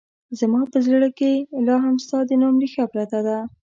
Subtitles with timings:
[0.39, 1.31] زما په زړه کې
[1.67, 3.37] لا هم ستا د نوم رېښه پرته ده